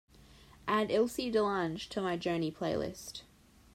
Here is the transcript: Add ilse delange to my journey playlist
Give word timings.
Add 0.67 0.89
ilse 0.89 1.31
delange 1.31 1.87
to 1.89 2.01
my 2.01 2.17
journey 2.17 2.51
playlist 2.51 3.21